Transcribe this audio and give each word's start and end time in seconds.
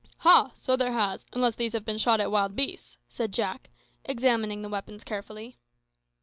"Ha! 0.21 0.49
so 0.55 0.75
there 0.75 0.93
has, 0.93 1.25
unless 1.31 1.53
these 1.53 1.73
have 1.73 1.85
been 1.85 1.99
shot 1.99 2.19
at 2.19 2.31
wild 2.31 2.55
beasts," 2.55 2.97
said 3.07 3.31
Jack, 3.31 3.69
examining 4.03 4.63
the 4.63 4.69
weapons 4.69 5.03
carefully. 5.03 5.59